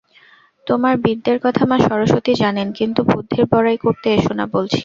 [0.67, 4.79] তোমার বিদ্যের কথা মা সরস্বতী জানেন, কিন্তু বুদ্ধির বড়াই করতে এসো না বলছি।